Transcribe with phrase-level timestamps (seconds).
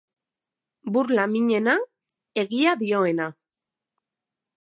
[0.95, 1.75] Burla minena,
[2.45, 3.29] egia dioena.